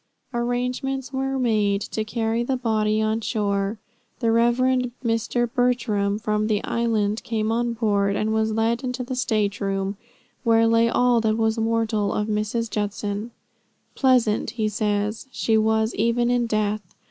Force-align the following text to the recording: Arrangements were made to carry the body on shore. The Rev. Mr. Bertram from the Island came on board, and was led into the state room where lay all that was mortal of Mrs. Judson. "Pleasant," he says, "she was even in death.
Arrangements 0.33 1.13
were 1.13 1.37
made 1.37 1.79
to 1.79 2.03
carry 2.03 2.41
the 2.41 2.57
body 2.57 2.99
on 3.03 3.21
shore. 3.21 3.77
The 4.17 4.31
Rev. 4.31 4.55
Mr. 5.05 5.47
Bertram 5.53 6.17
from 6.17 6.47
the 6.47 6.63
Island 6.63 7.23
came 7.23 7.51
on 7.51 7.73
board, 7.73 8.15
and 8.15 8.33
was 8.33 8.51
led 8.51 8.83
into 8.83 9.03
the 9.03 9.15
state 9.15 9.61
room 9.61 9.97
where 10.43 10.65
lay 10.65 10.89
all 10.89 11.21
that 11.21 11.37
was 11.37 11.59
mortal 11.59 12.13
of 12.15 12.27
Mrs. 12.27 12.67
Judson. 12.67 13.29
"Pleasant," 13.93 14.49
he 14.57 14.67
says, 14.67 15.27
"she 15.31 15.55
was 15.55 15.93
even 15.93 16.31
in 16.31 16.47
death. 16.47 16.81